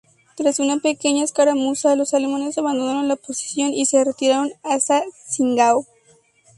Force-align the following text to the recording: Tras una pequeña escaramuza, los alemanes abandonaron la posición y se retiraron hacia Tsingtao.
Tras 0.35 0.57
una 0.59 0.79
pequeña 0.79 1.23
escaramuza, 1.23 1.95
los 1.95 2.15
alemanes 2.15 2.57
abandonaron 2.57 3.07
la 3.07 3.17
posición 3.17 3.71
y 3.71 3.85
se 3.85 4.03
retiraron 4.03 4.51
hacia 4.63 5.03
Tsingtao. 5.29 5.85